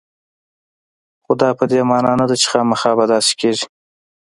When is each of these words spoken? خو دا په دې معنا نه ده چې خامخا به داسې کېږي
خو 1.23 1.31
دا 1.41 1.49
په 1.59 1.63
دې 1.71 1.79
معنا 1.89 2.13
نه 2.19 2.25
ده 2.29 2.35
چې 2.41 2.47
خامخا 2.51 2.91
به 2.97 3.05
داسې 3.13 3.33
کېږي 3.41 3.65